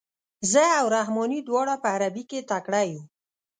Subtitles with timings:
[0.51, 3.01] زه او رحماني دواړه په عربي کې تکړه یو.